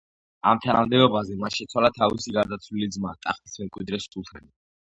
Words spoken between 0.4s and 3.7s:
ამ თანამდებობაზე მან შეცვალა თავისი გარდაცვლილი ძმა, ტახტის